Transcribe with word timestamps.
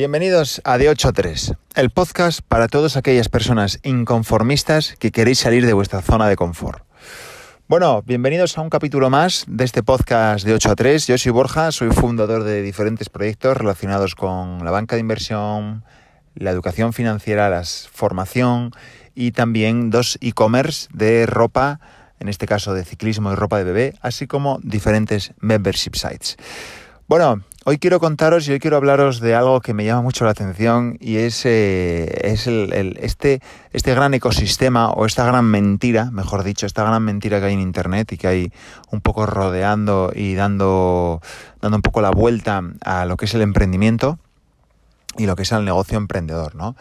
Bienvenidos 0.00 0.62
a 0.64 0.78
De 0.78 0.88
8 0.88 1.08
a 1.08 1.12
3, 1.12 1.52
el 1.74 1.90
podcast 1.90 2.40
para 2.40 2.68
todas 2.68 2.96
aquellas 2.96 3.28
personas 3.28 3.80
inconformistas 3.82 4.94
que 4.98 5.10
queréis 5.10 5.40
salir 5.40 5.66
de 5.66 5.74
vuestra 5.74 6.00
zona 6.00 6.26
de 6.26 6.36
confort. 6.36 6.82
Bueno, 7.68 8.00
bienvenidos 8.06 8.56
a 8.56 8.62
un 8.62 8.70
capítulo 8.70 9.10
más 9.10 9.44
de 9.46 9.64
este 9.64 9.82
podcast 9.82 10.46
de 10.46 10.54
8 10.54 10.70
a 10.70 10.74
3. 10.74 11.06
Yo 11.06 11.18
soy 11.18 11.32
Borja, 11.32 11.70
soy 11.70 11.90
fundador 11.90 12.44
de 12.44 12.62
diferentes 12.62 13.10
proyectos 13.10 13.58
relacionados 13.58 14.14
con 14.14 14.64
la 14.64 14.70
banca 14.70 14.96
de 14.96 15.00
inversión, 15.00 15.84
la 16.34 16.50
educación 16.50 16.94
financiera, 16.94 17.50
la 17.50 17.62
formación 17.62 18.70
y 19.14 19.32
también 19.32 19.90
dos 19.90 20.16
e-commerce 20.22 20.88
de 20.94 21.26
ropa, 21.26 21.78
en 22.20 22.30
este 22.30 22.46
caso 22.46 22.72
de 22.72 22.86
ciclismo 22.86 23.32
y 23.32 23.34
ropa 23.34 23.58
de 23.58 23.64
bebé, 23.64 23.94
así 24.00 24.26
como 24.26 24.60
diferentes 24.62 25.34
membership 25.40 25.94
sites. 25.94 26.38
Bueno, 27.06 27.42
hoy 27.64 27.78
quiero 27.78 28.00
contaros 28.00 28.48
y 28.48 28.52
hoy 28.52 28.58
quiero 28.58 28.76
hablaros 28.76 29.20
de 29.20 29.34
algo 29.34 29.60
que 29.60 29.74
me 29.74 29.84
llama 29.84 30.02
mucho 30.02 30.24
la 30.24 30.30
atención 30.30 30.96
y 31.00 31.16
es, 31.16 31.44
eh, 31.44 32.20
es 32.22 32.46
el, 32.46 32.96
este, 33.00 33.40
este 33.72 33.94
gran 33.94 34.14
ecosistema 34.14 34.90
o 34.90 35.06
esta 35.06 35.24
gran 35.24 35.44
mentira, 35.44 36.10
mejor 36.10 36.42
dicho, 36.42 36.66
esta 36.66 36.84
gran 36.84 37.02
mentira 37.02 37.40
que 37.40 37.46
hay 37.46 37.54
en 37.54 37.60
Internet 37.60 38.12
y 38.12 38.16
que 38.16 38.26
hay 38.26 38.52
un 38.90 39.00
poco 39.00 39.26
rodeando 39.26 40.10
y 40.14 40.34
dando, 40.34 41.20
dando 41.60 41.76
un 41.76 41.82
poco 41.82 42.00
la 42.00 42.10
vuelta 42.10 42.62
a 42.84 43.04
lo 43.04 43.16
que 43.16 43.26
es 43.26 43.34
el 43.34 43.42
emprendimiento 43.42 44.18
y 45.16 45.26
lo 45.26 45.36
que 45.36 45.42
es 45.42 45.52
el 45.52 45.64
negocio 45.64 45.98
emprendedor, 45.98 46.54
¿no? 46.54 46.76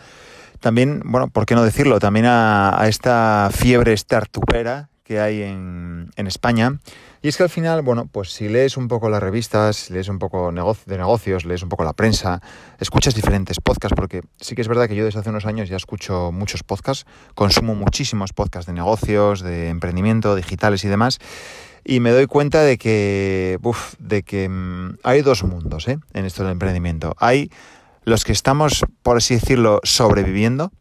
También, 0.59 1.01
bueno, 1.05 1.29
¿por 1.29 1.45
qué 1.45 1.55
no 1.55 1.63
decirlo? 1.63 1.99
También 1.99 2.25
a, 2.25 2.81
a 2.81 2.89
esta 2.89 3.49
fiebre 3.53 3.95
startupera 3.95 4.88
que 5.09 5.19
hay 5.19 5.41
en, 5.41 6.11
España 6.17 6.77
y 7.23 7.29
es 7.29 7.37
que 7.37 7.41
al 7.41 7.49
final, 7.49 7.81
bueno, 7.81 8.07
pues 8.11 8.29
si 8.29 8.47
lees 8.47 8.77
un 8.77 8.87
poco 8.87 9.09
las 9.09 9.23
revistas, 9.23 9.89
lees 9.89 10.07
un 10.07 10.19
poco 10.19 10.51
de 10.51 10.97
negocios, 10.99 11.45
lees 11.45 11.63
un 11.63 11.69
poco 11.69 11.83
la 11.83 11.93
prensa, 11.93 12.43
escuchas 12.79 13.15
diferentes 13.15 13.59
podcasts, 13.59 13.95
porque 13.95 14.21
sí 14.39 14.53
que 14.53 14.61
es 14.61 14.67
verdad 14.67 14.87
que 14.87 14.95
yo 14.95 15.03
desde 15.03 15.19
hace 15.19 15.31
unos 15.31 15.47
años 15.47 15.67
ya 15.67 15.77
escucho 15.77 16.31
muchos 16.31 16.61
podcasts, 16.61 17.07
consumo 17.33 17.73
muchísimos 17.73 18.33
podcasts 18.33 18.67
de 18.67 18.73
negocios, 18.73 19.41
de 19.41 19.69
emprendimiento, 19.69 20.35
digitales 20.35 20.83
y 20.83 20.89
demás, 20.89 21.17
y 21.83 22.01
me 22.01 22.11
doy 22.11 22.27
cuenta 22.27 22.61
de 22.61 22.77
que, 22.77 23.57
uf, 23.63 23.95
de 23.97 24.21
que 24.21 24.47
mm, 24.47 24.99
hay 25.01 25.23
dos 25.23 25.43
mundos 25.43 25.87
¿eh? 25.87 25.97
en 26.13 26.25
esto 26.25 26.43
del 26.43 26.51
emprendimiento. 26.51 27.15
Hay 27.17 27.49
los 28.03 28.25
que 28.25 28.31
estamos, 28.31 28.85
por 29.01 29.17
así 29.17 29.33
decirlo, 29.33 29.79
sobreviviendo, 29.81 30.71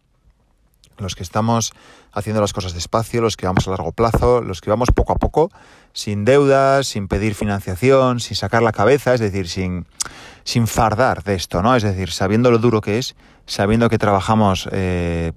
los 1.01 1.15
que 1.15 1.23
estamos 1.23 1.73
haciendo 2.13 2.41
las 2.41 2.53
cosas 2.53 2.75
despacio, 2.75 3.21
los 3.21 3.37
que 3.37 3.47
vamos 3.47 3.67
a 3.67 3.71
largo 3.71 3.93
plazo, 3.93 4.43
los 4.43 4.61
que 4.61 4.71
vamos 4.71 4.89
poco 4.95 5.13
a 5.13 5.17
poco, 5.17 5.51
sin 5.93 6.25
deudas, 6.25 6.87
sin 6.87 7.09
pedir 7.09 7.35
financiación, 7.35 8.21
sin 8.21 8.37
sacar 8.37 8.63
la 8.63 8.73
cabeza, 8.73 9.15
es 9.15 9.21
decir, 9.21 9.49
sin, 9.49 9.87
sin 10.45 10.67
fardar 10.67 11.23
de 11.25 11.35
esto, 11.35 11.63
¿no? 11.63 11.77
Es 11.77 11.83
decir, 11.83 12.11
sabiendo 12.11 12.51
lo 12.51 12.59
duro 12.59 12.81
que 12.81 12.99
es, 12.99 13.17
sabiendo 13.47 13.89
que 13.89 13.99
trabajamos 13.99 14.69
eh, 14.73 15.33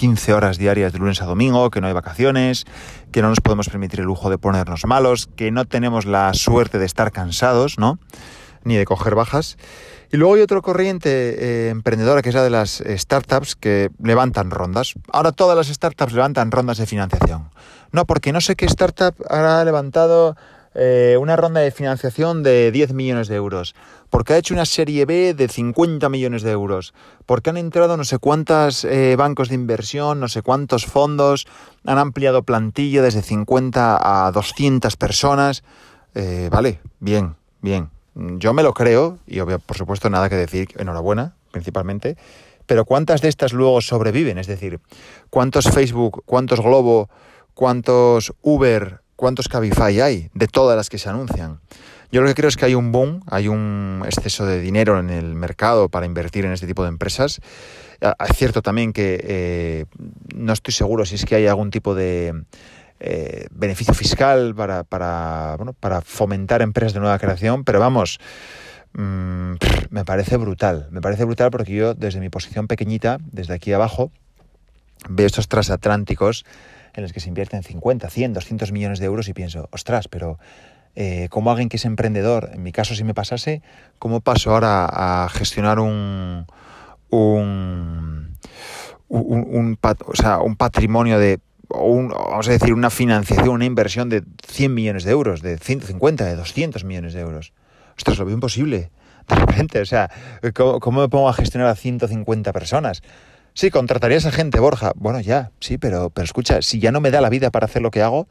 15 0.00 0.32
horas 0.32 0.56
diarias 0.56 0.94
de 0.94 0.98
lunes 0.98 1.20
a 1.20 1.26
domingo, 1.26 1.70
que 1.70 1.82
no 1.82 1.86
hay 1.86 1.92
vacaciones, 1.92 2.64
que 3.12 3.20
no 3.20 3.28
nos 3.28 3.40
podemos 3.40 3.68
permitir 3.68 4.00
el 4.00 4.06
lujo 4.06 4.30
de 4.30 4.38
ponernos 4.38 4.86
malos, 4.86 5.28
que 5.36 5.50
no 5.50 5.66
tenemos 5.66 6.06
la 6.06 6.32
suerte 6.32 6.78
de 6.78 6.86
estar 6.86 7.12
cansados, 7.12 7.78
¿no? 7.78 7.98
Ni 8.64 8.76
de 8.76 8.84
coger 8.84 9.14
bajas. 9.14 9.56
Y 10.12 10.16
luego 10.16 10.34
hay 10.34 10.40
otro 10.40 10.60
corriente 10.60 11.08
eh, 11.08 11.68
emprendedora 11.68 12.20
que 12.20 12.30
es 12.30 12.34
la 12.34 12.42
de 12.42 12.50
las 12.50 12.82
startups 12.84 13.54
que 13.54 13.90
levantan 14.02 14.50
rondas. 14.50 14.94
Ahora 15.12 15.30
todas 15.30 15.56
las 15.56 15.68
startups 15.68 16.12
levantan 16.12 16.50
rondas 16.50 16.78
de 16.78 16.86
financiación. 16.86 17.50
No, 17.92 18.04
porque 18.06 18.32
no 18.32 18.40
sé 18.40 18.56
qué 18.56 18.66
startup 18.66 19.14
ha 19.28 19.62
levantado 19.64 20.36
eh, 20.74 21.16
una 21.20 21.36
ronda 21.36 21.60
de 21.60 21.70
financiación 21.70 22.42
de 22.42 22.72
10 22.72 22.92
millones 22.92 23.28
de 23.28 23.36
euros. 23.36 23.76
Porque 24.10 24.32
ha 24.32 24.38
hecho 24.38 24.52
una 24.52 24.64
serie 24.64 25.06
B 25.06 25.32
de 25.32 25.46
50 25.46 26.08
millones 26.08 26.42
de 26.42 26.50
euros. 26.50 26.92
Porque 27.24 27.50
han 27.50 27.56
entrado 27.56 27.96
no 27.96 28.02
sé 28.02 28.18
cuántos 28.18 28.84
eh, 28.84 29.14
bancos 29.16 29.48
de 29.48 29.54
inversión, 29.54 30.18
no 30.18 30.26
sé 30.26 30.42
cuántos 30.42 30.86
fondos. 30.86 31.46
Han 31.86 31.98
ampliado 31.98 32.42
plantilla 32.42 33.00
desde 33.00 33.22
50 33.22 34.26
a 34.26 34.32
200 34.32 34.96
personas. 34.96 35.62
vale, 36.50 36.80
bien, 36.98 37.36
bien 37.60 37.90
yo 38.14 38.52
me 38.52 38.62
lo 38.62 38.74
creo, 38.74 39.18
y 39.26 39.40
por 39.40 39.76
supuesto 39.76 40.10
nada 40.10 40.28
que 40.28 40.36
decir, 40.36 40.68
enhorabuena, 40.76 41.34
principalmente, 41.50 42.16
pero 42.66 42.84
¿cuántas 42.84 43.20
de 43.20 43.28
estas 43.28 43.52
luego 43.52 43.80
sobreviven? 43.80 44.38
Es 44.38 44.46
decir, 44.46 44.80
¿cuántos 45.28 45.64
Facebook, 45.70 46.22
cuántos 46.24 46.60
Globo, 46.60 47.10
cuántos 47.54 48.32
Uber, 48.42 49.00
cuántos 49.16 49.48
Cabify 49.48 50.00
hay 50.00 50.30
de 50.34 50.46
todas 50.46 50.76
las 50.76 50.88
que 50.88 50.98
se 50.98 51.08
anuncian? 51.08 51.60
Yo 52.12 52.22
lo 52.22 52.28
que 52.28 52.34
creo 52.34 52.48
es 52.48 52.56
que 52.56 52.64
hay 52.66 52.74
un 52.74 52.90
boom, 52.90 53.22
hay 53.26 53.46
un 53.46 54.02
exceso 54.04 54.44
de 54.44 54.60
dinero 54.60 54.98
en 54.98 55.10
el 55.10 55.34
mercado 55.34 55.88
para 55.88 56.06
invertir 56.06 56.44
en 56.44 56.52
este 56.52 56.66
tipo 56.66 56.82
de 56.82 56.88
empresas. 56.88 57.40
Es 58.00 58.36
cierto 58.36 58.62
también 58.62 58.92
que 58.92 59.20
eh, 59.22 59.84
no 60.34 60.52
estoy 60.52 60.74
seguro 60.74 61.04
si 61.04 61.14
es 61.14 61.24
que 61.24 61.36
hay 61.36 61.46
algún 61.46 61.70
tipo 61.70 61.94
de 61.94 62.44
eh, 63.00 63.46
beneficio 63.50 63.94
fiscal 63.94 64.54
para, 64.54 64.84
para, 64.84 65.56
bueno, 65.56 65.72
para 65.72 66.02
fomentar 66.02 66.62
empresas 66.62 66.92
de 66.92 67.00
nueva 67.00 67.18
creación, 67.18 67.64
pero 67.64 67.80
vamos, 67.80 68.20
mm, 68.92 69.54
me 69.90 70.04
parece 70.04 70.36
brutal, 70.36 70.88
me 70.90 71.00
parece 71.00 71.24
brutal 71.24 71.50
porque 71.50 71.74
yo 71.74 71.94
desde 71.94 72.20
mi 72.20 72.28
posición 72.28 72.68
pequeñita, 72.68 73.18
desde 73.32 73.54
aquí 73.54 73.72
abajo, 73.72 74.10
veo 75.08 75.26
estos 75.26 75.48
transatlánticos 75.48 76.44
en 76.94 77.02
los 77.02 77.12
que 77.12 77.20
se 77.20 77.28
invierten 77.28 77.62
50, 77.62 78.10
100, 78.10 78.34
200 78.34 78.72
millones 78.72 78.98
de 78.98 79.06
euros 79.06 79.28
y 79.28 79.32
pienso, 79.32 79.68
ostras, 79.72 80.08
pero 80.08 80.38
eh, 80.94 81.28
como 81.30 81.50
alguien 81.50 81.68
que 81.68 81.76
es 81.76 81.84
emprendedor, 81.84 82.50
en 82.52 82.62
mi 82.62 82.72
caso 82.72 82.94
si 82.94 83.04
me 83.04 83.14
pasase, 83.14 83.62
¿cómo 83.98 84.20
paso 84.20 84.50
ahora 84.50 84.86
a 84.90 85.28
gestionar 85.30 85.78
un, 85.78 86.46
un, 87.08 88.36
un, 89.08 89.78
o 89.82 90.16
sea, 90.16 90.40
un 90.40 90.56
patrimonio 90.56 91.18
de 91.18 91.38
o 91.70 92.08
vamos 92.08 92.48
a 92.48 92.52
decir, 92.52 92.74
una 92.74 92.90
financiación, 92.90 93.50
una 93.50 93.64
inversión 93.64 94.08
de 94.08 94.22
100 94.46 94.74
millones 94.74 95.04
de 95.04 95.12
euros, 95.12 95.42
de 95.42 95.58
150, 95.58 96.24
de 96.24 96.36
200 96.36 96.84
millones 96.84 97.14
de 97.14 97.20
euros. 97.20 97.52
Ostras, 97.96 98.18
lo 98.18 98.24
veo 98.24 98.34
imposible. 98.34 98.90
De 99.28 99.36
repente, 99.36 99.80
o 99.80 99.86
sea, 99.86 100.10
¿cómo, 100.54 101.00
me 101.00 101.08
pongo 101.08 101.28
a 101.28 101.32
gestionar 101.32 101.68
a 101.68 101.74
150 101.74 102.52
personas? 102.52 103.02
Sí, 103.54 103.70
contratarías 103.70 104.26
a 104.26 104.32
gente, 104.32 104.58
Borja. 104.58 104.92
Bueno, 104.96 105.20
ya, 105.20 105.50
sí, 105.60 105.78
pero, 105.78 106.10
pero 106.10 106.24
escucha, 106.24 106.62
si 106.62 106.80
ya 106.80 106.92
no 106.92 107.00
me 107.00 107.10
da 107.10 107.20
la 107.20 107.28
vida 107.28 107.50
para 107.50 107.66
hacer 107.66 107.82
lo 107.82 107.90
que 107.90 108.02
hago, 108.02 108.26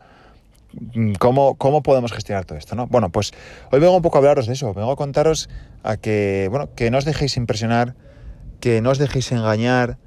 ¿cómo, 1.19 1.55
cómo 1.55 1.83
podemos 1.83 2.11
gestionar 2.11 2.45
todo 2.45 2.57
esto? 2.57 2.75
¿no? 2.75 2.87
Bueno, 2.87 3.09
pues 3.09 3.31
hoy 3.71 3.79
vengo 3.79 3.95
un 3.95 4.01
poco 4.01 4.17
a 4.17 4.19
hablaros 4.19 4.47
de 4.47 4.53
eso. 4.53 4.73
Vengo 4.73 4.91
a 4.91 4.95
contaros 4.95 5.49
a 5.83 5.97
que, 5.97 6.47
bueno, 6.49 6.73
que 6.75 6.91
no 6.91 6.97
os 6.97 7.05
dejéis 7.05 7.37
impresionar, 7.37 7.95
que 8.59 8.81
no 8.81 8.89
os 8.91 8.97
dejéis 8.97 9.31
engañar, 9.31 9.97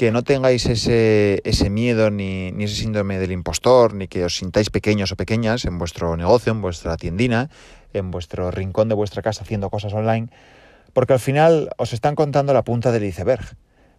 que 0.00 0.12
no 0.12 0.24
tengáis 0.24 0.64
ese, 0.64 1.42
ese 1.44 1.68
miedo 1.68 2.10
ni, 2.10 2.52
ni, 2.52 2.64
ese 2.64 2.76
síndrome 2.76 3.18
del 3.18 3.32
impostor, 3.32 3.92
ni 3.92 4.08
que 4.08 4.24
os 4.24 4.34
sintáis 4.34 4.70
pequeños 4.70 5.12
o 5.12 5.16
pequeñas 5.16 5.66
en 5.66 5.76
vuestro 5.76 6.16
negocio, 6.16 6.52
en 6.52 6.62
vuestra 6.62 6.96
tiendina, 6.96 7.50
en 7.92 8.10
vuestro 8.10 8.50
rincón 8.50 8.88
de 8.88 8.94
vuestra 8.94 9.20
casa 9.20 9.42
haciendo 9.42 9.68
cosas 9.68 9.92
online, 9.92 10.30
porque 10.94 11.12
al 11.12 11.20
final 11.20 11.68
os 11.76 11.92
están 11.92 12.14
contando 12.14 12.54
la 12.54 12.64
punta 12.64 12.92
del 12.92 13.04
iceberg. 13.04 13.44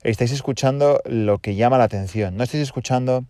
Estáis 0.02 0.32
escuchando 0.32 1.02
lo 1.06 1.38
que 1.38 1.54
llama 1.54 1.78
la 1.78 1.84
atención, 1.84 2.36
no 2.36 2.46
estáis 2.46 2.64
escuchando 2.64 3.26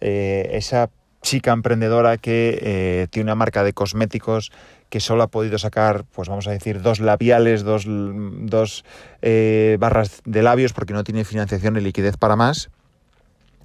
eh, 0.00 0.48
esa 0.52 0.90
chica 1.22 1.52
emprendedora 1.52 2.18
que 2.18 2.58
eh, 2.60 3.06
tiene 3.10 3.28
una 3.28 3.34
marca 3.34 3.64
de 3.64 3.72
cosméticos 3.72 4.52
que 4.90 5.00
solo 5.00 5.22
ha 5.22 5.28
podido 5.28 5.56
sacar, 5.56 6.04
pues 6.12 6.28
vamos 6.28 6.46
a 6.46 6.50
decir, 6.50 6.82
dos 6.82 7.00
labiales, 7.00 7.62
dos, 7.62 7.84
dos 7.86 8.84
eh, 9.22 9.78
barras 9.80 10.20
de 10.26 10.42
labios, 10.42 10.74
porque 10.74 10.92
no 10.92 11.02
tiene 11.02 11.24
financiación 11.24 11.74
ni 11.74 11.80
liquidez 11.80 12.18
para 12.18 12.36
más, 12.36 12.68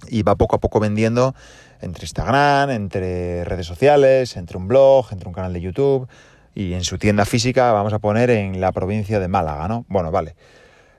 y 0.08 0.24
va 0.24 0.36
poco 0.36 0.56
a 0.56 0.60
poco 0.60 0.80
vendiendo 0.80 1.36
entre 1.82 2.06
Instagram, 2.06 2.70
entre 2.70 3.44
redes 3.44 3.68
sociales, 3.68 4.38
entre 4.38 4.58
un 4.58 4.70
blog, 4.70 5.08
entre 5.12 5.28
un 5.28 5.34
canal 5.34 5.52
de 5.52 5.60
YouTube, 5.60 6.08
y 6.56 6.74
en 6.74 6.84
su 6.84 6.98
tienda 6.98 7.26
física 7.26 7.74
vamos 7.74 7.94
a 7.94 8.00
poner 8.00 8.30
en 8.30 8.62
la 8.62 8.72
provincia 8.72 9.20
de 9.20 9.28
Málaga, 9.28 9.68
¿no? 9.68 9.86
Bueno, 9.90 10.12
vale. 10.12 10.36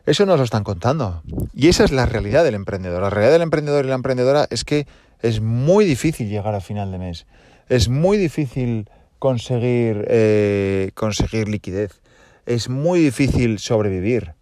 Eso 0.04 0.24
nos 0.24 0.38
lo 0.38 0.44
están 0.44 0.64
contando. 0.64 1.22
Y 1.52 1.68
esa 1.68 1.84
es 1.84 1.90
la 1.90 2.06
realidad 2.06 2.44
del 2.44 2.54
emprendedor. 2.54 3.02
La 3.02 3.10
realidad 3.10 3.32
del 3.32 3.42
emprendedor 3.42 3.84
y 3.84 3.88
la 3.88 3.94
emprendedora 3.94 4.46
es 4.50 4.64
que 4.64 4.86
es 5.22 5.40
muy 5.40 5.84
difícil 5.84 6.28
llegar 6.28 6.54
a 6.54 6.60
final 6.60 6.92
de 6.92 6.98
mes. 6.98 7.26
Es 7.68 7.88
muy 7.88 8.16
difícil 8.16 8.88
conseguir, 9.18 10.06
eh, 10.08 10.90
conseguir 10.94 11.48
liquidez. 11.48 12.00
Es 12.46 12.68
muy 12.68 13.00
difícil 13.00 13.58
sobrevivir. 13.58 14.34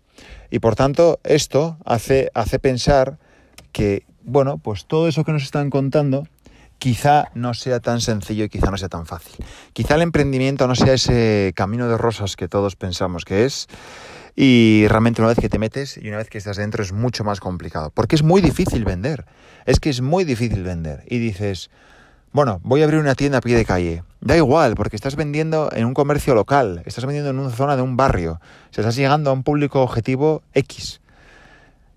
Y 0.51 0.61
por 0.61 0.77
tanto, 0.77 1.19
esto 1.25 1.79
hace, 1.85 2.31
hace 2.35 2.59
pensar 2.59 3.19
que, 3.73 4.05
bueno, 4.23 4.59
pues 4.59 4.87
todo 4.87 5.09
eso 5.09 5.25
que 5.25 5.33
nos 5.33 5.43
están 5.43 5.71
contando 5.71 6.27
quizá 6.79 7.31
no 7.35 7.55
sea 7.55 7.81
tan 7.81 8.01
sencillo 8.01 8.45
y 8.45 8.49
quizá 8.49 8.71
no 8.71 8.77
sea 8.77 8.89
tan 8.89 9.07
fácil. 9.07 9.45
Quizá 9.73 9.95
el 9.95 10.03
emprendimiento 10.03 10.67
no 10.67 10.75
sea 10.75 10.95
ese 10.95 11.53
camino 11.57 11.89
de 11.89 11.97
rosas 11.97 12.37
que 12.37 12.49
todos 12.49 12.77
pensamos 12.77 13.25
que 13.25 13.45
es. 13.45 13.67
Y 14.39 14.87
realmente 14.89 15.23
una 15.23 15.29
vez 15.29 15.39
que 15.39 15.49
te 15.49 15.59
metes 15.59 15.97
y 15.97 16.09
una 16.09 16.19
vez 16.19 16.29
que 16.29 16.37
estás 16.37 16.59
dentro 16.59 16.83
es 16.83 16.93
mucho 16.93 17.25
más 17.25 17.41
complicado. 17.41 17.91
Porque 17.91 18.15
es 18.15 18.23
muy 18.23 18.43
difícil 18.43 18.85
vender. 18.85 19.25
Es 19.65 19.81
que 19.81 19.89
es 19.89 20.03
muy 20.03 20.25
difícil 20.25 20.63
vender. 20.63 21.05
Y 21.09 21.19
dices, 21.19 21.71
bueno, 22.33 22.61
voy 22.63 22.83
a 22.83 22.85
abrir 22.85 23.01
una 23.01 23.15
tienda 23.15 23.39
a 23.39 23.41
pie 23.41 23.57
de 23.57 23.65
calle. 23.65 24.03
Da 24.21 24.37
igual, 24.37 24.75
porque 24.75 24.95
estás 24.95 25.17
vendiendo 25.17 25.71
en 25.73 25.87
un 25.87 25.95
comercio 25.95 26.35
local, 26.35 26.83
estás 26.85 27.07
vendiendo 27.07 27.31
en 27.31 27.39
una 27.39 27.51
zona 27.51 27.77
de 27.77 27.83
un 27.83 27.97
barrio, 27.97 28.41
se 28.73 28.83
estás 28.83 28.97
llegando 28.97 29.31
a 29.31 29.33
un 29.33 29.43
público 29.43 29.81
objetivo 29.81 30.43
X. 30.53 31.01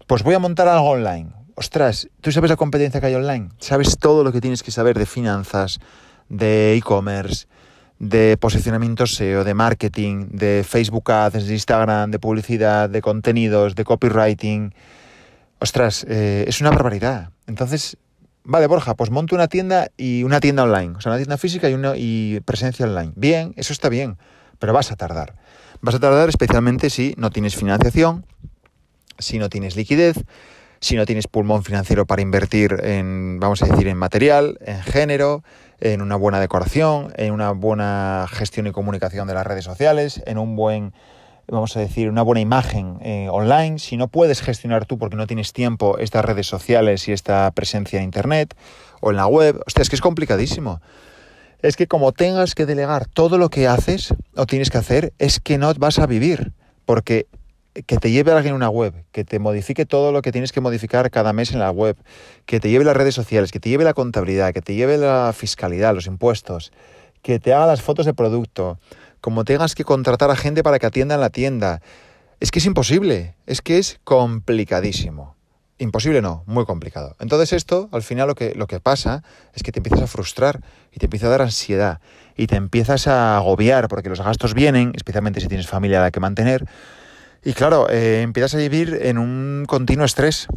Pues 0.07 0.24
voy 0.24 0.35
a 0.35 0.39
montar 0.39 0.69
algo 0.69 0.92
online. 0.92 1.31
Ostras, 1.56 2.07
¿tú 2.21 2.31
sabes 2.31 2.50
la 2.50 2.56
competencia 2.56 3.01
que 3.01 3.07
hay 3.07 3.15
online? 3.15 3.50
¿Sabes 3.57 3.97
todo 3.97 4.24
lo 4.24 4.31
que 4.31 4.39
tienes 4.39 4.63
que 4.63 4.71
saber 4.71 4.97
de 4.97 5.06
finanzas, 5.06 5.80
de 6.30 6.75
e-commerce, 6.75 7.47
de 8.00 8.38
posicionamiento 8.38 9.06
SEO, 9.06 9.44
de 9.44 9.54
marketing, 9.54 10.30
de 10.31 10.66
Facebook 10.68 11.12
Ads, 11.12 11.46
de 11.46 11.54
Instagram, 11.54 12.12
de 12.12 12.19
publicidad, 12.19 12.90
de 12.90 13.01
contenidos, 13.01 13.75
de 13.75 13.84
copywriting? 13.84 14.74
Ostras, 15.60 16.06
eh, 16.07 16.46
es 16.48 16.62
una 16.62 16.72
barbaridad. 16.72 17.31
Entonces, 17.46 17.98
Vale, 18.51 18.66
Borja, 18.66 18.96
pues 18.96 19.12
monto 19.12 19.36
una 19.36 19.48
tienda 19.48 19.92
y 19.96 20.24
una 20.24 20.40
tienda 20.40 20.63
online, 20.63 20.96
o 20.98 21.01
sea, 21.01 21.12
una 21.12 21.18
tienda 21.18 21.38
física 21.38 21.69
y, 21.69 21.75
una, 21.75 21.94
y 21.96 22.40
presencia 22.40 22.88
online. 22.88 23.12
Bien, 23.16 23.54
eso 23.57 23.74
está 23.74 23.90
bien, 23.90 24.18
pero 24.57 24.74
vas 24.74 24.92
a 24.92 24.95
tardar. 24.95 25.36
Vas 25.81 25.94
a 25.94 26.00
tardar 26.00 26.30
especialmente 26.30 26.90
si 26.90 27.13
no 27.18 27.30
tienes 27.30 27.56
financiación, 27.56 28.25
si 29.19 29.38
no 29.38 29.50
tienes 29.50 29.75
liquidez, 29.75 30.18
si 30.81 30.96
no 30.96 31.06
tienes 31.06 31.28
pulmón 31.28 31.64
financiero 31.64 32.06
para 32.06 32.22
invertir 32.22 32.78
en, 32.84 33.40
vamos 33.40 33.62
a 33.62 33.66
decir, 33.66 33.88
en 33.88 33.98
material, 33.98 34.58
en 34.62 34.81
género, 34.81 35.44
en 35.80 36.02
una 36.02 36.16
buena 36.16 36.40
decoración, 36.40 37.14
en 37.16 37.34
una 37.34 37.52
buena 37.52 38.28
gestión 38.30 38.68
y 38.68 38.72
comunicación 38.72 39.28
de 39.28 39.34
las 39.34 39.46
redes 39.46 39.66
sociales, 39.66 40.22
en 40.26 40.38
un 40.38 40.56
buen 40.56 40.94
vamos 41.52 41.76
a 41.76 41.80
decir, 41.80 42.10
una 42.10 42.22
buena 42.22 42.42
imagen 42.42 42.98
eh, 43.02 43.28
online, 43.31 43.80
si 43.80 43.98
no 43.98 44.08
puedes 44.08 44.42
gestionar 44.42 44.86
tú 44.86 44.98
porque 44.98 45.16
no 45.16 45.28
tienes 45.28 45.54
tiempo 45.54 45.98
estas 45.98 46.24
redes 46.24 46.48
sociales 46.48 47.08
y 47.08 47.12
esta 47.12 47.50
presencia 47.52 47.98
en 47.98 48.06
Internet 48.06 48.56
o 49.02 49.12
en 49.12 49.18
la 49.18 49.28
web, 49.28 49.62
hostia, 49.66 49.81
es 49.81 49.90
que 49.90 49.96
es 49.96 50.02
complicadísimo. 50.02 50.81
Es 51.62 51.76
que 51.76 51.88
como 51.88 52.12
tengas 52.12 52.56
que 52.56 52.66
delegar 52.66 53.08
todo 53.08 53.38
lo 53.38 53.50
que 53.50 53.68
haces 53.68 54.14
o 54.36 54.46
tienes 54.46 54.70
que 54.70 54.78
hacer, 54.78 55.14
es 55.18 55.40
que 55.40 55.58
no 55.58 55.74
vas 55.74 56.00
a 56.00 56.06
vivir, 56.06 56.54
porque 56.86 57.28
que 57.86 57.98
te 57.98 58.12
lleve 58.12 58.31
alguien 58.31 58.54
una 58.54 58.70
web, 58.70 58.94
que 59.12 59.24
te 59.24 59.40
modifique 59.40 59.86
todo 59.86 60.12
lo 60.12 60.22
que 60.22 60.31
tienes 60.31 60.52
que 60.52 60.62
modificar 60.62 61.10
cada 61.12 61.34
mes 61.34 61.52
en 61.52 61.60
la 61.60 61.72
web, 61.72 61.98
que 62.46 62.60
te 62.60 62.70
lleve 62.70 62.86
las 62.86 62.96
redes 62.96 63.16
sociales, 63.16 63.52
que 63.52 63.60
te 63.60 63.70
lleve 63.70 63.84
la 63.84 63.94
contabilidad, 63.94 64.54
que 64.54 64.62
te 64.62 64.76
lleve 64.76 64.98
la 64.98 65.34
fiscalidad, 65.36 65.94
los 65.94 66.08
impuestos, 66.08 66.72
que 67.22 67.40
te 67.40 67.54
haga 67.54 67.68
las 67.68 67.81
fotos 67.81 68.06
de 68.06 68.14
producto, 68.14 68.80
como 69.22 69.46
tengas 69.46 69.76
que 69.76 69.84
contratar 69.84 70.31
a 70.31 70.36
gente 70.36 70.64
para 70.64 70.80
que 70.80 70.86
atiendan 70.86 71.20
la 71.20 71.30
tienda. 71.30 71.81
Es 72.40 72.52
que 72.52 72.60
es 72.60 72.66
imposible, 72.66 73.36
es 73.46 73.62
que 73.62 73.78
es 73.78 74.00
complicadísimo. 74.04 75.36
Imposible 75.78 76.22
no, 76.22 76.44
muy 76.46 76.66
complicado. 76.66 77.16
Entonces 77.20 77.54
esto, 77.54 77.88
al 77.94 78.04
final 78.04 78.28
lo 78.28 78.36
que, 78.36 78.54
lo 78.54 78.68
que 78.68 78.81
pasa 78.81 79.24
es 79.54 79.64
que 79.64 79.72
te 79.72 79.80
empiezas 79.80 80.02
a 80.02 80.08
frustrar 80.08 80.62
y 80.92 80.98
te 80.98 81.06
empieza 81.06 81.28
a 81.28 81.30
dar 81.30 81.42
ansiedad 81.42 82.02
y 82.36 82.48
te 82.48 82.58
empiezas 82.58 83.08
a 83.08 83.38
agobiar 83.38 83.88
porque 83.88 84.10
los 84.10 84.22
gastos 84.22 84.54
vienen, 84.54 84.92
especialmente 84.96 85.40
si 85.40 85.48
tienes 85.48 85.68
familia 85.68 86.00
a 86.00 86.04
la 86.04 86.12
que 86.12 86.20
mantener. 86.20 86.66
Y 87.44 87.53
claro, 87.53 87.89
eh, 87.89 88.21
empiezas 88.21 88.56
a 88.56 88.57
vivir 88.57 89.00
en 89.01 89.18
un 89.18 89.65
continuo 89.68 90.06
estrés 90.06 90.47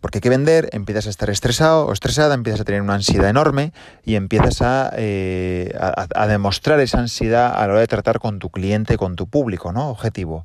porque 0.00 0.18
hay 0.18 0.22
que 0.22 0.28
vender, 0.28 0.68
empiezas 0.72 1.06
a 1.06 1.10
estar 1.10 1.30
estresado 1.30 1.86
o 1.86 1.92
estresada, 1.92 2.34
empiezas 2.34 2.60
a 2.60 2.64
tener 2.64 2.82
una 2.82 2.94
ansiedad 2.94 3.28
enorme 3.28 3.72
y 4.04 4.16
empiezas 4.16 4.92
eh, 4.96 5.72
a, 5.78 6.26
demostrar 6.26 6.80
esa 6.80 6.98
ansiedad 6.98 7.54
a 7.54 7.66
la 7.66 7.72
hora 7.72 7.80
de 7.80 7.86
tratar 7.86 8.18
con 8.18 8.38
tu 8.38 8.50
cliente, 8.50 8.96
con 8.96 9.16
tu 9.16 9.26
público, 9.26 9.72
¿no? 9.72 9.88
Objetivo. 9.88 10.44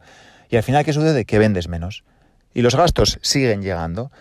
Y 0.50 0.56
al 0.56 0.64
final, 0.64 0.86
¿qué 0.86 0.94
sucede? 0.94 1.26
Que 1.26 1.40
vendes 1.40 1.68
menos. 1.68 2.04
Y 2.54 2.62
los 2.62 2.76
gastos 2.76 3.20
siguen 3.22 3.62
llegando. 3.62 4.12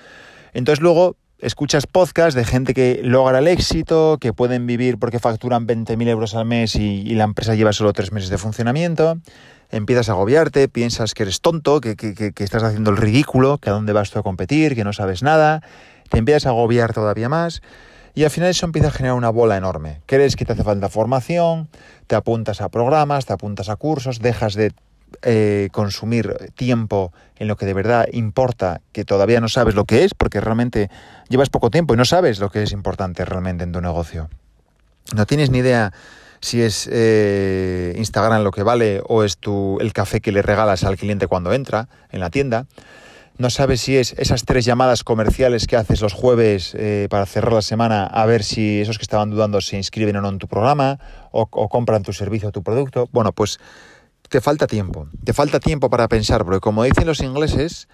Entonces 0.54 0.82
luego 0.82 1.16
escuchas 1.38 1.86
podcasts 1.86 2.34
de 2.34 2.44
gente 2.44 2.74
que 2.74 3.00
logra 3.04 3.38
el 3.38 3.46
éxito, 3.46 4.18
que 4.20 4.32
pueden 4.32 4.66
vivir 4.66 4.98
porque 4.98 5.20
facturan 5.20 5.68
20.000 5.68 6.08
euros 6.08 6.34
al 6.34 6.46
mes 6.46 6.74
y 6.74 7.14
la 7.14 7.24
empresa 7.24 7.54
lleva 7.54 7.72
solo 7.72 7.92
tres 7.92 8.10
meses 8.10 8.28
de 8.28 8.38
funcionamiento 8.38 9.18
empiezas 9.70 10.08
a 10.08 10.12
agobiarte, 10.12 10.68
piensas 10.68 11.14
que 11.14 11.24
eres 11.24 11.40
tonto, 11.40 11.80
que, 11.80 11.94
estás 12.36 12.62
haciendo 12.62 12.90
el 12.90 12.96
ridículo, 12.96 13.58
que 13.58 13.70
a 13.70 13.72
dónde 13.72 13.92
vas 13.92 14.10
tú 14.10 14.18
a 14.18 14.22
competir, 14.22 14.74
que 14.74 14.84
no 14.84 14.92
sabes 14.92 15.22
nada, 15.22 15.62
te 16.08 16.18
empiezas 16.18 16.46
a 16.46 16.50
agobiar 16.50 16.92
todavía 16.92 17.28
más 17.28 17.62
y 18.14 18.24
al 18.24 18.30
final 18.30 18.50
eso 18.50 18.66
empieza 18.66 18.88
a 18.88 18.90
generar 18.90 19.16
una 19.16 19.30
bola 19.30 19.56
enorme. 19.56 20.00
Crees 20.06 20.34
que 20.34 20.44
te 20.44 20.52
hace 20.52 20.64
falta 20.64 20.88
formación, 20.88 21.68
te 22.06 22.16
apuntas 22.16 22.60
a 22.60 22.68
programas, 22.68 23.26
te 23.26 23.32
apuntas 23.32 23.68
a 23.68 23.76
cursos, 23.76 24.20
dejas 24.20 24.54
de 24.54 24.72
eh, 25.22 25.68
consumir 25.72 26.36
tiempo 26.54 27.12
en 27.36 27.48
lo 27.48 27.56
que 27.56 27.66
de 27.66 27.74
verdad 27.74 28.06
importa, 28.12 28.80
que 28.92 29.04
todavía 29.04 29.40
no 29.40 29.48
sabes 29.48 29.74
lo 29.74 29.84
que 29.84 30.04
es, 30.04 30.14
porque 30.14 30.40
realmente 30.40 30.90
llevas 31.28 31.48
poco 31.50 31.70
tiempo 31.70 31.94
y 31.94 31.96
no 31.96 32.04
sabes 32.04 32.40
lo 32.40 32.50
que 32.50 32.62
es 32.62 32.72
importante 32.72 33.24
realmente 33.24 33.64
en 33.64 33.72
tu 33.72 33.80
negocio. 33.80 34.28
No 35.14 35.24
tienes 35.24 35.50
ni 35.50 35.58
idea 35.58 35.92
si 36.40 36.62
es 36.62 36.88
eh, 36.90 37.94
Instagram 37.96 38.42
lo 38.42 38.50
que 38.50 38.62
vale 38.62 39.02
o 39.06 39.24
es 39.24 39.38
tu, 39.38 39.78
el 39.80 39.92
café 39.92 40.20
que 40.20 40.32
le 40.32 40.42
regalas 40.42 40.84
al 40.84 40.96
cliente 40.96 41.26
cuando 41.26 41.52
entra 41.52 41.88
en 42.10 42.20
la 42.20 42.30
tienda. 42.30 42.66
No 43.38 43.50
sabes 43.50 43.80
si 43.80 43.96
es 43.96 44.14
esas 44.18 44.44
tres 44.44 44.64
llamadas 44.64 45.04
comerciales 45.04 45.68
que 45.68 45.76
haces 45.76 46.00
los 46.00 46.12
jueves 46.12 46.74
eh, 46.74 47.06
para 47.08 47.24
cerrar 47.24 47.52
la 47.52 47.62
semana 47.62 48.04
a 48.04 48.26
ver 48.26 48.42
si 48.42 48.80
esos 48.80 48.98
que 48.98 49.04
estaban 49.04 49.30
dudando 49.30 49.60
se 49.60 49.76
inscriben 49.76 50.16
o 50.16 50.20
no 50.20 50.28
en 50.28 50.38
tu 50.38 50.48
programa 50.48 50.98
o, 51.30 51.46
compran 51.46 52.02
tu 52.02 52.12
servicio 52.12 52.48
o 52.48 52.52
tu 52.52 52.64
producto. 52.64 53.08
Bueno, 53.12 53.32
pues 53.32 53.60
te 54.28 54.40
falta 54.40 54.66
tiempo. 54.66 55.06
Te 55.22 55.32
falta 55.32 55.60
tiempo 55.60 55.88
para 55.88 56.08
pensar, 56.08 56.44
porque 56.44 56.58
como 56.58 56.82
dicen 56.82 57.06
los 57.06 57.20
ingleses, 57.20 57.86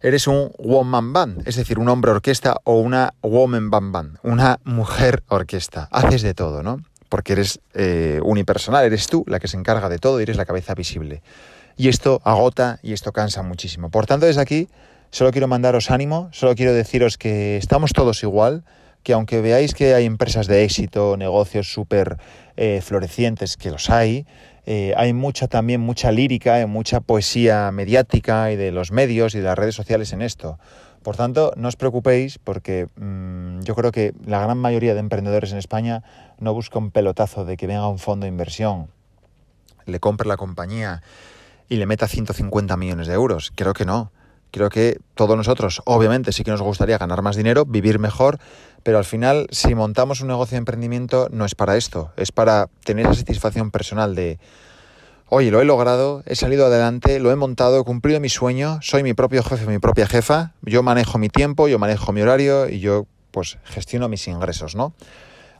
eres 0.00 0.26
un 0.26 0.50
woman 0.58 1.12
band, 1.12 1.46
es 1.46 1.56
decir, 1.56 1.78
un 1.78 1.90
hombre 1.90 2.10
orquesta 2.10 2.56
o 2.64 2.80
una 2.80 3.12
woman 3.20 3.68
band 3.68 3.92
band, 3.92 4.18
una 4.22 4.58
mujer 4.64 5.22
orquesta. 5.28 5.86
Haces 5.90 6.22
de 6.22 6.32
todo, 6.32 6.62
¿no? 6.62 6.80
Porque 7.12 7.34
eres 7.34 7.60
eh, 7.74 8.20
unipersonal, 8.24 8.86
eres 8.86 9.06
tú 9.06 9.22
la 9.26 9.38
que 9.38 9.46
se 9.46 9.58
encarga 9.58 9.90
de 9.90 9.98
todo 9.98 10.18
y 10.18 10.22
eres 10.22 10.38
la 10.38 10.46
cabeza 10.46 10.74
visible. 10.74 11.20
Y 11.76 11.88
esto 11.88 12.22
agota 12.24 12.78
y 12.82 12.94
esto 12.94 13.12
cansa 13.12 13.42
muchísimo. 13.42 13.90
Por 13.90 14.06
tanto, 14.06 14.24
desde 14.24 14.40
aquí 14.40 14.68
solo 15.10 15.30
quiero 15.30 15.46
mandaros 15.46 15.90
ánimo, 15.90 16.30
solo 16.32 16.54
quiero 16.54 16.72
deciros 16.72 17.18
que 17.18 17.58
estamos 17.58 17.92
todos 17.92 18.22
igual, 18.22 18.64
que 19.02 19.12
aunque 19.12 19.42
veáis 19.42 19.74
que 19.74 19.92
hay 19.92 20.06
empresas 20.06 20.46
de 20.46 20.64
éxito, 20.64 21.18
negocios 21.18 21.70
súper 21.70 22.16
eh, 22.56 22.80
florecientes, 22.82 23.58
que 23.58 23.70
los 23.70 23.90
hay, 23.90 24.24
eh, 24.64 24.94
hay 24.96 25.12
mucha 25.12 25.48
también, 25.48 25.82
mucha 25.82 26.12
lírica, 26.12 26.66
mucha 26.66 27.00
poesía 27.00 27.70
mediática 27.72 28.52
y 28.52 28.56
de 28.56 28.72
los 28.72 28.90
medios 28.90 29.34
y 29.34 29.40
de 29.40 29.44
las 29.44 29.58
redes 29.58 29.74
sociales 29.74 30.14
en 30.14 30.22
esto. 30.22 30.58
Por 31.02 31.16
tanto, 31.16 31.52
no 31.56 31.68
os 31.68 31.76
preocupéis 31.76 32.38
porque 32.38 32.86
mm, 32.94 33.62
yo 33.62 33.74
creo 33.74 33.90
que 33.90 34.14
la 34.24 34.40
gran 34.40 34.58
mayoría 34.58 34.94
de 34.94 35.00
emprendedores 35.00 35.52
en 35.52 35.58
España 35.58 36.02
no 36.38 36.54
busca 36.54 36.78
un 36.78 36.90
pelotazo 36.90 37.44
de 37.44 37.56
que 37.56 37.66
venga 37.66 37.88
un 37.88 37.98
fondo 37.98 38.24
de 38.24 38.30
inversión, 38.30 38.88
le 39.84 39.98
compre 39.98 40.28
la 40.28 40.36
compañía 40.36 41.02
y 41.68 41.76
le 41.76 41.86
meta 41.86 42.06
150 42.06 42.76
millones 42.76 43.06
de 43.08 43.14
euros. 43.14 43.52
Creo 43.54 43.74
que 43.74 43.84
no. 43.84 44.12
Creo 44.52 44.68
que 44.68 45.00
todos 45.14 45.34
nosotros, 45.34 45.80
obviamente, 45.86 46.30
sí 46.30 46.44
que 46.44 46.50
nos 46.50 46.60
gustaría 46.60 46.98
ganar 46.98 47.22
más 47.22 47.36
dinero, 47.36 47.64
vivir 47.64 47.98
mejor, 47.98 48.38
pero 48.82 48.98
al 48.98 49.06
final, 49.06 49.46
si 49.50 49.74
montamos 49.74 50.20
un 50.20 50.28
negocio 50.28 50.56
de 50.56 50.58
emprendimiento, 50.58 51.28
no 51.32 51.46
es 51.46 51.54
para 51.54 51.78
esto, 51.78 52.12
es 52.18 52.32
para 52.32 52.68
tener 52.84 53.06
esa 53.06 53.14
satisfacción 53.14 53.70
personal 53.70 54.14
de, 54.14 54.38
oye, 55.34 55.50
lo 55.50 55.62
he 55.62 55.64
logrado, 55.64 56.22
he 56.26 56.36
salido 56.36 56.66
adelante, 56.66 57.18
lo 57.18 57.32
he 57.32 57.36
montado, 57.36 57.80
he 57.80 57.84
cumplido 57.84 58.20
mi 58.20 58.28
sueño, 58.28 58.80
soy 58.82 59.02
mi 59.02 59.14
propio 59.14 59.42
jefe, 59.42 59.64
mi 59.66 59.78
propia 59.78 60.06
jefa, 60.06 60.52
yo 60.60 60.82
manejo 60.82 61.16
mi 61.16 61.30
tiempo, 61.30 61.68
yo 61.68 61.78
manejo 61.78 62.12
mi 62.12 62.20
horario 62.20 62.68
y 62.68 62.80
yo 62.80 63.06
pues 63.30 63.56
gestiono 63.64 64.10
mis 64.10 64.28
ingresos, 64.28 64.76
¿no? 64.76 64.92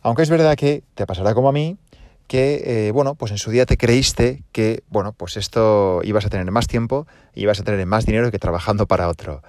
Aunque 0.02 0.24
es 0.24 0.28
verdad 0.28 0.56
que 0.56 0.82
te 0.94 1.06
pasará 1.06 1.32
como 1.32 1.48
a 1.48 1.52
mí, 1.52 1.78
que, 2.26 2.88
eh, 2.88 2.90
bueno, 2.92 3.14
pues 3.14 3.32
en 3.32 3.38
su 3.38 3.50
día 3.50 3.64
te 3.64 3.78
creíste 3.78 4.42
que, 4.52 4.82
bueno, 4.90 5.14
pues 5.14 5.38
esto 5.38 6.02
ibas 6.04 6.26
a 6.26 6.28
tener 6.28 6.50
más 6.50 6.66
tiempo 6.66 7.06
y 7.34 7.44
ibas 7.44 7.58
a 7.58 7.64
tener 7.64 7.86
más 7.86 8.04
dinero 8.04 8.30
que 8.30 8.38
trabajando 8.38 8.86
para 8.86 9.08
otro. 9.08 9.42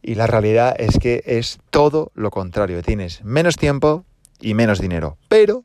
Y 0.00 0.14
la 0.14 0.26
realidad 0.26 0.76
es 0.78 0.98
que 0.98 1.22
es 1.26 1.58
todo 1.68 2.10
lo 2.14 2.30
contrario, 2.30 2.82
tienes 2.82 3.22
menos 3.22 3.56
tiempo 3.56 4.06
y 4.40 4.54
menos 4.54 4.80
dinero. 4.80 5.18
Pero 5.28 5.64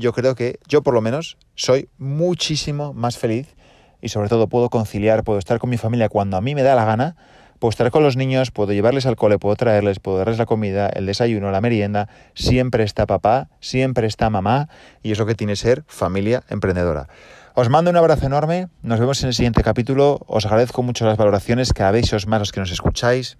yo 0.00 0.12
creo 0.12 0.34
que 0.34 0.58
yo 0.66 0.82
por 0.82 0.94
lo 0.94 1.00
menos 1.00 1.36
soy 1.54 1.88
muchísimo 1.98 2.92
más 2.92 3.18
feliz 3.18 3.54
y 4.00 4.08
sobre 4.08 4.28
todo 4.28 4.48
puedo 4.48 4.70
conciliar, 4.70 5.22
puedo 5.24 5.38
estar 5.38 5.58
con 5.58 5.70
mi 5.70 5.76
familia 5.76 6.08
cuando 6.08 6.36
a 6.36 6.40
mí 6.40 6.54
me 6.54 6.62
da 6.62 6.74
la 6.74 6.84
gana, 6.84 7.16
puedo 7.58 7.70
estar 7.70 7.90
con 7.90 8.02
los 8.02 8.16
niños, 8.16 8.50
puedo 8.50 8.72
llevarles 8.72 9.06
al 9.06 9.16
cole, 9.16 9.38
puedo 9.38 9.54
traerles, 9.56 10.00
puedo 10.00 10.18
darles 10.18 10.38
la 10.38 10.46
comida, 10.46 10.88
el 10.88 11.06
desayuno, 11.06 11.50
la 11.50 11.60
merienda, 11.60 12.08
siempre 12.34 12.82
está 12.82 13.06
papá, 13.06 13.48
siempre 13.60 14.06
está 14.06 14.30
mamá 14.30 14.68
y 15.02 15.12
es 15.12 15.18
lo 15.18 15.26
que 15.26 15.34
tiene 15.34 15.54
ser 15.54 15.84
familia 15.86 16.42
emprendedora. 16.48 17.08
Os 17.54 17.68
mando 17.68 17.90
un 17.90 17.96
abrazo 17.96 18.26
enorme, 18.26 18.68
nos 18.82 18.98
vemos 18.98 19.22
en 19.22 19.28
el 19.28 19.34
siguiente 19.34 19.62
capítulo, 19.62 20.20
os 20.26 20.46
agradezco 20.46 20.82
mucho 20.82 21.04
las 21.04 21.18
valoraciones, 21.18 21.72
cada 21.74 21.90
vez 21.90 22.10
os 22.12 22.26
más 22.26 22.40
los 22.40 22.52
que 22.52 22.60
nos 22.60 22.70
escucháis, 22.70 23.36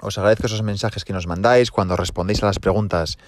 os 0.00 0.18
agradezco 0.18 0.46
esos 0.46 0.62
mensajes 0.62 1.04
que 1.04 1.12
nos 1.12 1.26
mandáis 1.26 1.70
cuando 1.70 1.96
respondéis 1.96 2.42
a 2.42 2.46
las 2.46 2.60
preguntas 2.60 3.18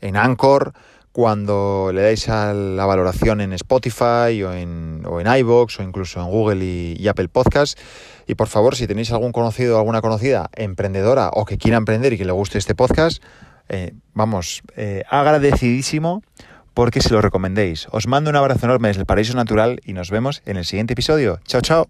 en 0.00 0.16
Anchor, 0.16 0.74
cuando 1.12 1.90
le 1.92 2.02
dais 2.02 2.28
a 2.28 2.52
la 2.52 2.86
valoración 2.86 3.40
en 3.40 3.52
Spotify 3.52 4.42
o 4.42 4.52
en, 4.52 5.02
o 5.06 5.20
en 5.20 5.26
o 5.26 5.66
incluso 5.80 6.20
en 6.20 6.28
Google 6.28 6.64
y, 6.64 7.08
Apple 7.08 7.28
Podcast. 7.28 7.78
Y 8.26 8.34
por 8.34 8.48
favor, 8.48 8.76
si 8.76 8.86
tenéis 8.86 9.10
algún 9.12 9.32
conocido 9.32 9.76
o 9.76 9.78
alguna 9.78 10.00
conocida 10.00 10.50
emprendedora 10.54 11.30
o 11.32 11.44
que 11.44 11.58
quiera 11.58 11.76
emprender 11.76 12.12
y 12.12 12.18
que 12.18 12.24
le 12.24 12.32
guste 12.32 12.58
este 12.58 12.74
podcast, 12.74 13.22
eh, 13.68 13.94
vamos, 14.14 14.62
eh, 14.76 15.04
agradecidísimo 15.08 16.22
porque 16.74 17.00
se 17.00 17.12
lo 17.12 17.20
recomendéis. 17.20 17.88
Os 17.90 18.06
mando 18.06 18.30
un 18.30 18.36
abrazo 18.36 18.66
enorme 18.66 18.88
desde 18.88 19.00
el 19.00 19.06
Paraíso 19.06 19.34
Natural 19.34 19.80
y 19.84 19.94
nos 19.94 20.10
vemos 20.10 20.42
en 20.46 20.56
el 20.56 20.64
siguiente 20.64 20.92
episodio. 20.92 21.40
Chao, 21.44 21.60
chao. 21.60 21.88